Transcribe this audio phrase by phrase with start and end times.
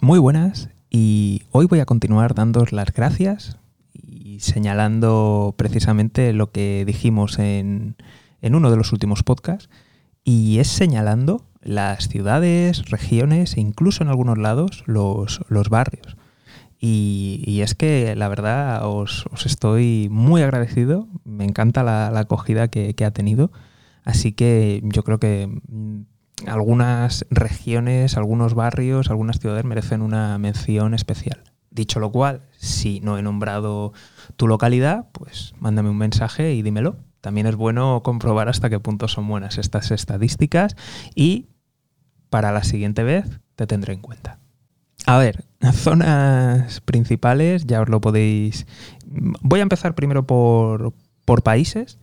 [0.00, 3.58] Muy buenas y hoy voy a continuar dándos las gracias
[3.92, 7.96] y señalando precisamente lo que dijimos en,
[8.40, 9.68] en uno de los últimos podcasts
[10.22, 16.16] y es señalando las ciudades, regiones e incluso en algunos lados los, los barrios.
[16.80, 23.10] Y, es que la verdad os, estoy muy agradecido, me encanta la, acogida que, ha
[23.10, 23.50] tenido,
[24.04, 26.02] así que yo creo que mm,
[26.46, 31.42] algunas regiones, algunos barrios, algunas ciudades merecen una mención especial.
[31.70, 33.92] Dicho lo cual, si no he nombrado
[34.36, 36.96] tu localidad, pues mándame un mensaje y dímelo.
[37.20, 40.76] También es bueno comprobar hasta qué punto son buenas estas estadísticas
[41.14, 41.48] y
[42.30, 44.38] para la siguiente vez te tendré en cuenta.
[45.06, 48.66] A ver, zonas principales, ya os lo podéis...
[49.06, 50.92] Voy a empezar primero por,
[51.42, 51.98] países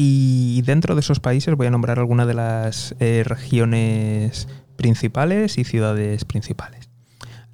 [0.00, 5.64] y dentro de esos países voy a nombrar algunas de las eh, regiones principales y
[5.64, 6.88] ciudades principales.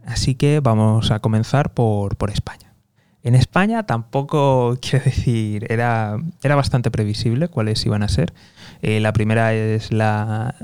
[0.04, 2.74] Así que vamos a comenzar por, España.
[3.22, 8.34] En España tampoco, quiero decir, era, era bastante previsible cuáles iban a ser.
[8.82, 10.54] Eh, la primera es la,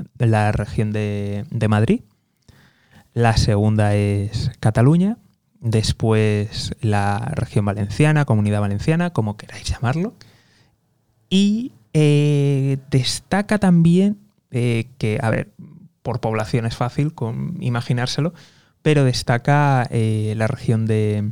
[0.53, 2.01] región de, de Madrid,
[3.15, 5.17] la segunda es Cataluña,
[5.59, 10.13] después la región valenciana, comunidad valenciana, como queráis llamarlo,
[11.31, 14.17] y eh, destaca también
[14.51, 15.49] eh, que, a ver,
[16.01, 17.13] por población es fácil
[17.59, 18.33] imaginárselo,
[18.81, 21.29] pero destaca eh, la región de,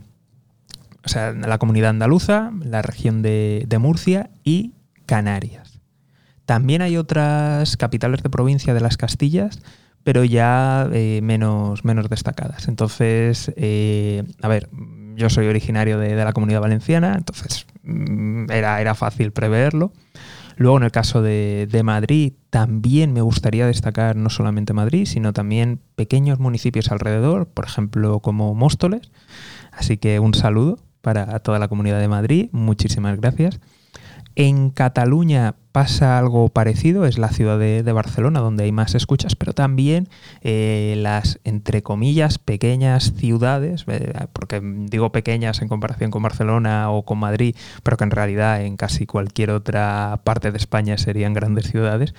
[1.04, 4.74] o sea, la comunidad andaluza, la región de, de Murcia y
[5.06, 5.80] Canarias.
[6.46, 9.62] También hay otras capitales de provincia de las Castillas,
[10.04, 10.90] pero ya
[11.22, 12.68] menos, menos destacadas.
[12.68, 14.70] Entonces, a ver,
[15.20, 19.92] yo soy originario de, la comunidad valenciana, entonces mm, era, era fácil preverlo.
[20.60, 25.80] Luego, en el caso de, Madrid, también me gustaría destacar no solamente Madrid, sino también
[25.96, 29.10] pequeños municipios alrededor, por ejemplo, como Móstoles.
[29.72, 32.50] Así que un saludo para toda la comunidad de Madrid.
[32.52, 33.62] Muchísimas gracias.
[34.40, 39.52] En Cataluña pasa algo parecido, es la ciudad de, Barcelona donde hay más escuchas, pero
[39.52, 40.08] también
[40.44, 47.04] eh, las, entre comillas, pequeñas ciudades, eh, porque digo pequeñas en comparación con Barcelona o
[47.04, 51.70] con Madrid, pero que en realidad en casi cualquier otra parte de España serían grandes
[51.70, 52.16] ciudades,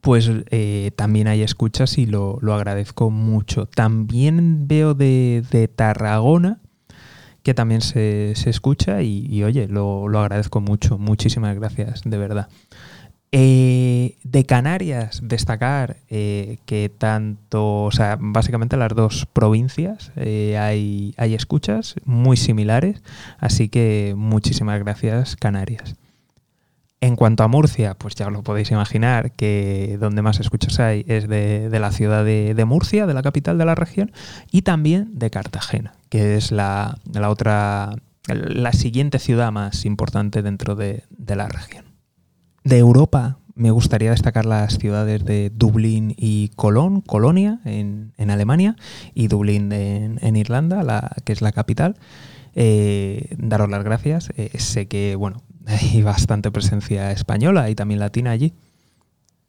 [0.00, 3.66] pues eh, también hay escuchas y lo, agradezco mucho.
[3.66, 6.58] También veo de Tarragona,
[7.44, 12.48] que también se, escucha y, oye, lo, agradezco mucho, muchísimas gracias, de verdad.
[13.32, 21.14] Eh, de Canarias, destacar eh, que tanto, o sea, básicamente las dos provincias eh, hay,
[21.16, 23.02] hay escuchas muy similares,
[23.38, 25.96] así que muchísimas gracias Canarias.
[27.04, 31.04] En cuanto a Murcia, pues ya os lo podéis imaginar que donde más escuchas hay
[31.06, 34.10] es de, la ciudad de, Murcia, de la capital de la región,
[34.50, 36.96] y también de Cartagena, que es la,
[37.28, 37.94] otra,
[38.26, 41.84] la siguiente ciudad más importante dentro de, la región.
[42.64, 48.76] De Europa me gustaría destacar las ciudades de Dublín y Colón, Colonia en, Alemania,
[49.12, 51.96] y Dublín en, Irlanda, la, que es la capital.
[52.54, 54.30] Eh, daros las gracias.
[54.38, 58.52] Eh, sé que, bueno, hay bastante presencia española y también latina allí.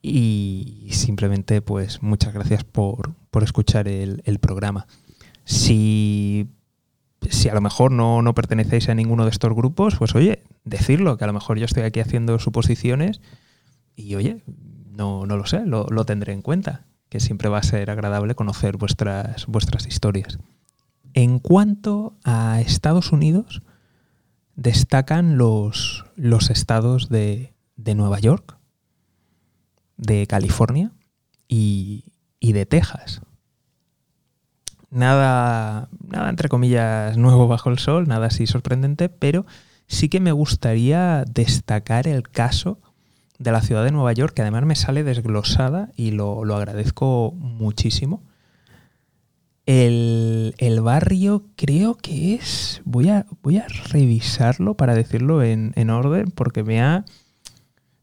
[0.01, 4.85] Y simplemente, pues, muchas gracias por, escuchar el, programa.
[5.45, 6.47] Si,
[7.27, 11.17] si, a lo mejor no, no, pertenecéis a ninguno de estos grupos, pues oye, decirlo,
[11.17, 13.19] que a lo mejor yo estoy aquí haciendo suposiciones
[13.95, 14.43] y oye,
[14.91, 18.35] no, no lo sé, lo, lo tendré en cuenta, que siempre va a ser agradable
[18.35, 20.37] conocer vuestras, vuestras historias.
[21.15, 23.63] En cuanto a Estados Unidos,
[24.55, 28.57] destacan los, los estados de, Nueva York,
[29.97, 30.91] de California
[31.47, 32.03] y,
[32.41, 33.21] de Texas.
[34.89, 39.45] Nada, nada, entre comillas, nuevo bajo el sol, nada así sorprendente, pero
[39.87, 42.79] sí que me gustaría destacar el caso
[43.39, 47.33] de la ciudad de Nueva York, que además me sale desglosada y lo, lo agradezco
[47.35, 48.23] muchísimo
[49.65, 52.81] el, barrio creo que es...
[52.85, 57.05] Voy a, voy a revisarlo para decirlo en, orden porque me ha...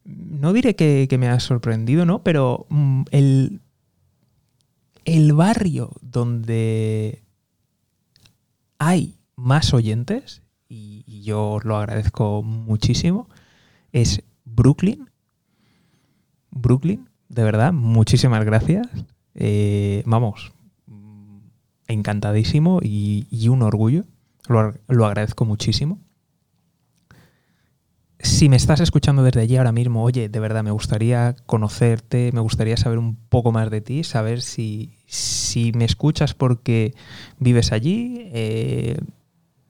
[0.04, 2.22] No diré que, me ha sorprendido, ¿no?
[2.24, 3.60] Pero mm, el,
[5.04, 7.22] el barrio donde
[8.78, 13.28] hay más oyentes, y, yo os lo agradezco muchísimo,
[13.92, 15.08] es Brooklyn.
[16.50, 18.88] Brooklyn, de verdad, muchísimas gracias.
[19.34, 20.52] Eh, vamos,
[21.92, 24.04] encantadísimo y, un orgullo.
[24.48, 26.00] Lo, agradezco muchísimo.
[28.18, 32.40] si me estás escuchando desde allí ahora mismo, oye, de verdad me gustaría conocerte, me
[32.40, 36.94] gustaría saber un poco más de ti, saber si, si me escuchas porque
[37.38, 38.98] vives allí, eh,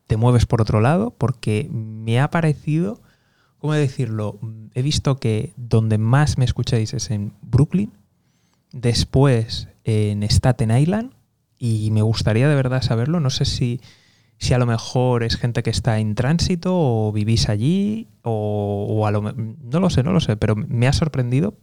[0.06, 3.00] te mueves por otro lado, porque me ha parecido,
[3.58, 4.38] ¿cómo decirlo?
[4.74, 7.92] He visto que donde más me escucháis es en Brooklyn,
[8.72, 11.12] después en Staten Island,
[11.64, 13.80] y me gustaría de verdad saberlo, no sé si
[14.38, 19.12] si a lo mejor es gente que está en tránsito o vivís allí o, a
[19.12, 21.54] lo no lo sé, no lo sé, pero me ha sorprendido.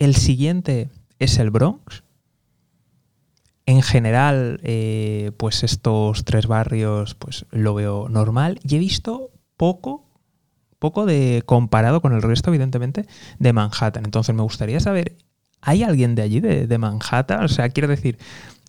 [0.00, 0.90] El siguiente
[1.20, 2.02] es el Bronx.
[3.66, 10.04] En general, eh, pues estos tres barrios, pues lo veo normal y he visto poco,
[10.80, 13.06] poco de comparado con el resto, evidentemente,
[13.38, 14.04] de Manhattan.
[14.04, 15.16] Entonces me gustaría saber,
[15.60, 17.44] ¿hay alguien de allí, de, de Manhattan?
[17.44, 18.18] O sea, quiero decir,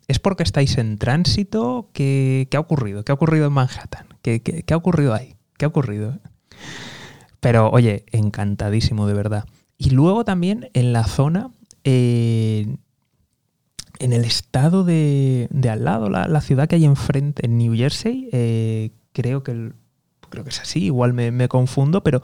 [0.08, 1.88] ¿Es porque estáis en tránsito?
[1.92, 3.04] ¿Qué, ha ocurrido?
[3.04, 4.06] ¿Qué ha ocurrido en Manhattan?
[4.22, 5.36] ¿Qué, ha ocurrido ahí?
[5.56, 6.18] ¿Qué ha ocurrido?
[7.40, 9.44] Pero oye, encantadísimo de verdad.
[9.78, 11.50] Y luego también en la zona,
[11.84, 12.76] eh,
[13.98, 18.90] en el estado de, al lado, la, ciudad que hay enfrente, en New Jersey, eh,
[19.12, 19.72] creo que
[20.28, 22.22] creo que es así, igual me, me, confundo, pero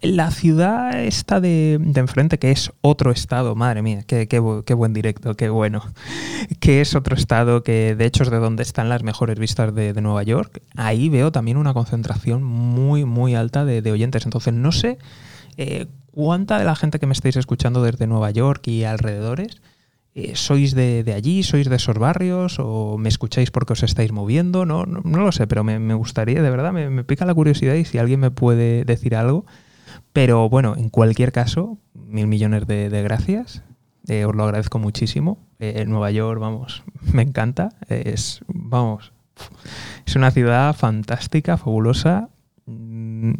[0.00, 5.48] la ciudad está de, enfrente, que es otro estado, madre mía, qué, buen directo, qué
[5.48, 5.82] bueno,
[6.60, 9.98] que es otro estado que de hecho es de donde están las mejores vistas de,
[9.98, 14.24] Nueva York, ahí veo también una concentración muy, muy alta de, oyentes.
[14.24, 14.98] Entonces no sé
[15.56, 19.60] eh, cuánta de la gente que me estáis escuchando desde Nueva York y alrededores
[20.14, 24.64] eh, sois de, allí, sois de esos barrios o me escucháis porque os estáis moviendo,
[24.64, 27.98] no, no, lo sé, pero me, gustaría, de verdad, me pica la curiosidad y si
[27.98, 29.44] alguien me puede decir algo
[30.12, 33.62] pero bueno, en cualquier caso, mil millones de, gracias.
[34.06, 35.38] Eh, os lo agradezco muchísimo.
[35.58, 36.82] Eh, Nueva York, vamos,
[37.12, 37.70] me encanta.
[37.88, 39.12] Es, vamos,
[40.06, 42.28] es una ciudad fantástica, fabulosa.
[42.66, 43.34] Mm,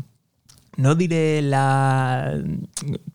[0.77, 2.41] no diré la...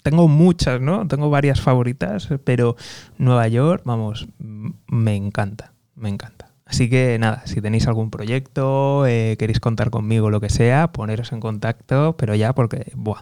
[0.01, 1.07] Tengo muchas, ¿no?
[1.07, 2.75] Tengo varias favoritas, pero
[3.17, 6.52] Nueva York, vamos, me encanta, me encanta.
[6.65, 11.33] Así que nada, si tenéis algún proyecto, eh, queréis contar conmigo, lo que sea, poneros
[11.33, 13.21] en contacto, pero ya porque, buah,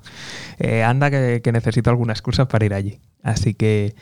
[0.60, 3.00] eh, anda que, necesito algunas excusas para ir allí.
[3.24, 3.96] Así que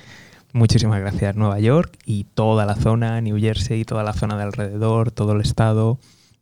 [0.52, 5.12] muchísimas gracias Nueva York y toda la zona, New Jersey, toda la zona de alrededor,
[5.12, 6.00] todo el estado.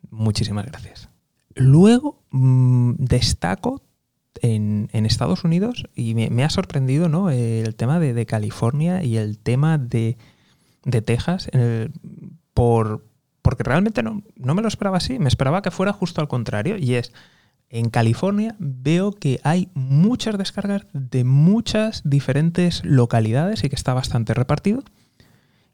[0.10, 1.10] Muchísimas gracias.
[1.54, 3.84] Luego mm, destaco
[4.42, 7.30] en, Estados Unidos y me, ha sorprendido ¿no?
[7.30, 10.18] el tema de, California y el tema de,
[11.06, 11.50] Texas.
[12.58, 13.06] Por,
[13.44, 16.76] porque realmente no, no me lo esperaba así, me esperaba que fuera justo al contrario,
[16.80, 17.14] y es,
[17.70, 24.34] en California veo que hay muchas descargas de muchas diferentes localidades y que está bastante
[24.34, 24.82] repartido.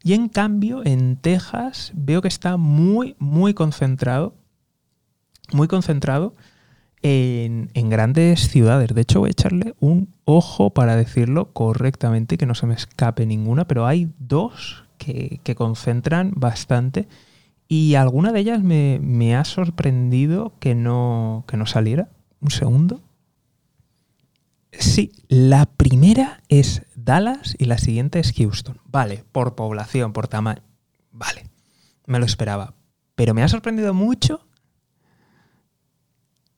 [0.02, 4.34] Y en cambio, en Texas veo que está muy, muy concentrado,
[5.54, 6.34] muy concentrado
[7.00, 8.94] en, en, grandes ciudades.
[8.94, 13.24] De hecho, voy a echarle un ojo para decirlo correctamente, que no se me escape
[13.24, 17.08] ninguna, pero hay dos que, concentran bastante
[17.68, 22.10] y alguna de ellas me, ha sorprendido que no, que no saliera.
[22.40, 23.00] Un segundo.
[24.72, 28.80] Sí, la primera es Dallas y la siguiente es Houston.
[28.84, 30.62] Vale, por población, por tamaño.
[31.10, 31.44] Vale,
[32.06, 32.74] me lo esperaba.
[33.14, 34.46] Pero me ha sorprendido mucho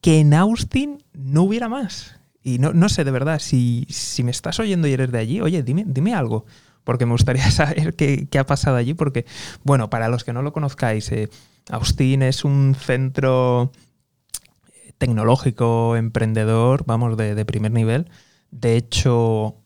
[0.00, 2.18] que en Austin no hubiera más.
[2.42, 5.40] Y no, no sé, de verdad, si, si, me estás oyendo y eres de allí,
[5.40, 6.46] oye, dime, dime algo
[6.86, 9.26] porque me gustaría saber qué, ha pasado allí, porque,
[9.64, 11.28] bueno, para los que no lo conozcáis, eh,
[11.68, 13.72] Austin es un centro
[14.96, 18.08] tecnológico, emprendedor, vamos, de, primer nivel.
[18.52, 19.56] De hecho,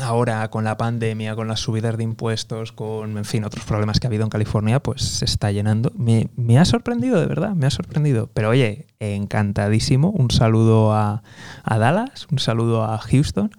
[0.00, 4.06] ahora con la pandemia, con las subidas de impuestos, con, en fin, otros problemas que
[4.06, 5.90] ha habido en California, pues se está llenando.
[5.96, 8.30] Me, me ha sorprendido, de verdad, me ha sorprendido.
[8.32, 10.10] Pero oye, encantadísimo.
[10.10, 11.24] Un saludo a,
[11.64, 13.50] a Dallas, un saludo a Houston.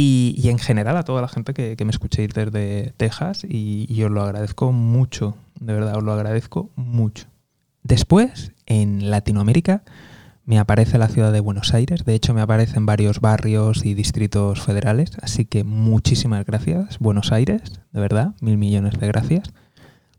[0.00, 4.22] Y, en general a toda la gente que, me escuchéis desde Texas y, os lo
[4.22, 7.26] agradezco mucho, de verdad, os lo agradezco mucho.
[7.82, 9.82] Después, en Latinoamérica,
[10.44, 14.60] me aparece la ciudad de Buenos Aires, de hecho me aparecen varios barrios y distritos
[14.62, 19.52] federales, así que muchísimas gracias, Buenos Aires, de verdad, mil millones de gracias.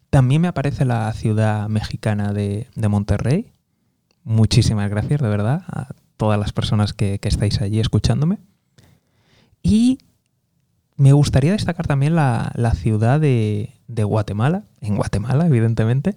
[0.09, 3.53] También me aparece la ciudad mexicana de, Monterrey,
[4.25, 8.39] muchísimas gracias, de verdad, a todas las personas que estáis allí escuchándome.
[9.61, 9.99] Y
[10.99, 16.15] me gustaría destacar también la, ciudad de, Guatemala, en Guatemala, evidentemente,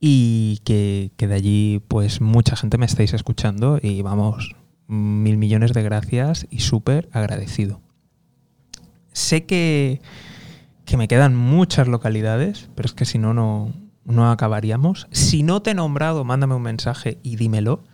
[0.00, 4.56] y que, de allí pues mucha gente me estáis escuchando y vamos,
[4.88, 7.80] mil millones de gracias y súper agradecido.
[9.12, 10.00] Sé que,
[10.84, 13.72] que, me quedan muchas localidades, pero es que si no, no,
[14.04, 15.06] no acabaríamos.
[15.12, 17.84] Si no te he nombrado, mándame un mensaje y dímelo.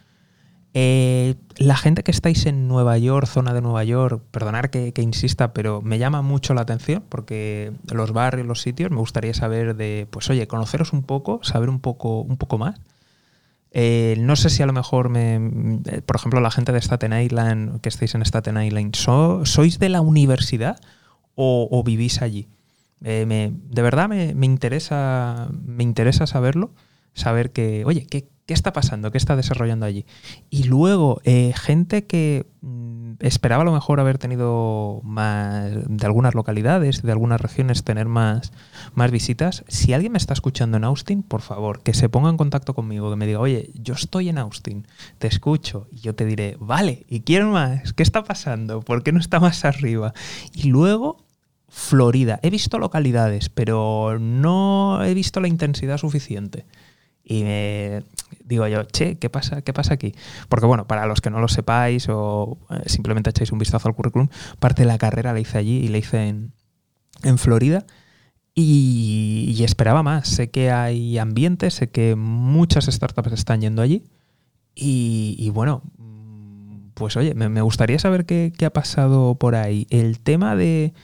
[0.78, 5.54] Eh, la gente que estáis en Nueva York, zona de Nueva York, perdonar que, insista,
[5.54, 10.06] pero me llama mucho la atención porque los barrios, los sitios, me gustaría saber de,
[10.10, 12.78] pues oye, conoceros un poco, saber un poco, un poco más.
[13.70, 17.80] Eh, no sé si a lo mejor, me, por ejemplo, la gente de Staten Island,
[17.80, 20.78] que estáis en Staten Island, ¿sois de la universidad
[21.36, 22.48] o, vivís allí?
[23.02, 26.74] Eh, de verdad me, interesa, me interesa saberlo,
[27.14, 29.10] saber que, oye, ¿qué, ¿Qué está pasando?
[29.10, 30.06] ¿Qué está desarrollando allí?
[30.50, 36.36] Y luego, eh, gente que mm, esperaba a lo mejor haber tenido más, de algunas
[36.36, 38.52] localidades, de algunas regiones, tener más,
[38.94, 39.64] más visitas.
[39.66, 43.10] Si alguien me está escuchando en Austin, por favor, que se ponga en contacto conmigo,
[43.10, 44.86] que me diga, oye, yo estoy en Austin,
[45.18, 47.94] te escucho, y yo te diré, vale, ¿y quiero más?
[47.94, 48.80] ¿Qué está pasando?
[48.80, 50.14] ¿Por qué no está más arriba?
[50.54, 51.26] Y luego,
[51.68, 52.38] Florida.
[52.44, 56.64] He visto localidades, pero no he visto la intensidad suficiente.
[57.28, 58.04] Y me
[58.44, 60.14] digo yo, che, ¿qué pasa, ¿qué pasa aquí?
[60.48, 63.94] Porque bueno, para los que no lo sepáis o eh, simplemente echáis un vistazo al
[63.94, 64.28] currículum,
[64.60, 66.52] parte de la carrera la hice allí y la hice en,
[67.24, 67.84] en Florida.
[68.54, 70.28] Y, esperaba más.
[70.28, 74.04] Sé que hay ambientes, sé que muchas startups están yendo allí.
[74.74, 75.82] Y, bueno,
[76.94, 79.86] pues oye, me, gustaría saber qué, qué, ha pasado por ahí.
[79.90, 80.94] El tema de,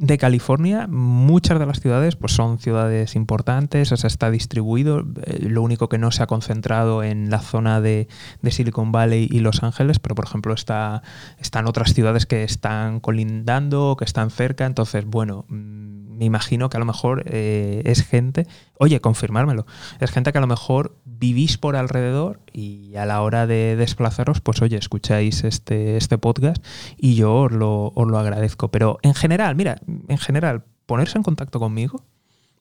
[0.00, 5.40] de California, muchas de las ciudades pues son ciudades importantes, o sea, está distribuido, eh,
[5.42, 8.08] lo único que no se ha concentrado en la zona de,
[8.48, 11.02] Silicon Valley y Los Ángeles, pero por ejemplo está,
[11.38, 16.76] están otras ciudades que están colindando, que están cerca, entonces bueno, mm, me imagino que
[16.76, 18.46] a lo mejor eh, es gente,
[18.76, 19.64] oye, confirmármelo,
[20.00, 24.42] es gente que a lo mejor vivís por alrededor y a la hora de desplazaros,
[24.42, 26.62] pues oye, escucháis este, este podcast
[26.98, 28.70] y yo os lo, lo agradezco.
[28.70, 32.04] Pero en general, mira, en general, ponerse en contacto conmigo,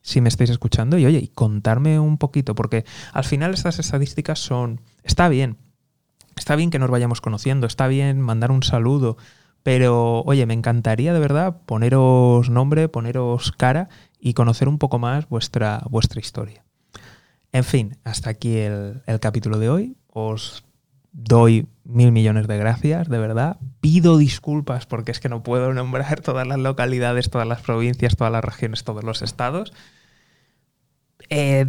[0.02, 4.40] si me estáis escuchando, y oye, y contarme un poquito, porque al final estas estadísticas
[4.40, 5.58] son, está bien,
[6.38, 9.18] está bien que nos vayamos conociendo, está bien mandar un saludo,
[9.64, 13.90] pero oye, me encantaría de verdad poneros nombre, poneros cara
[14.20, 16.64] y conocer un poco más vuestra, vuestra historia.
[17.52, 19.96] En fin, hasta aquí el, capítulo de hoy.
[20.08, 20.64] Os
[21.12, 23.58] doy mil millones de gracias, de verdad.
[23.82, 28.32] Pido disculpas porque es que no puedo nombrar todas las localidades, todas las provincias, todas
[28.32, 29.74] las regiones, todos los estados.
[31.30, 31.66] he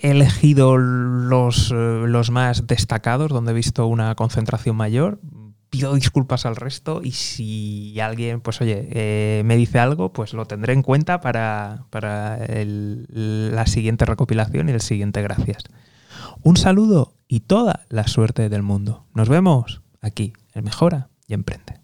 [0.00, 5.20] elegido los, los, más destacados, donde he visto una concentración mayor
[5.70, 10.44] pido disculpas al resto y si alguien, pues oye, eh, me dice algo, pues lo
[10.44, 15.64] tendré en cuenta para, la siguiente recopilación y el siguiente gracias.
[16.42, 19.06] Un saludo y toda la suerte del mundo.
[19.14, 21.79] Nos vemos aquí en Mejora y Emprende.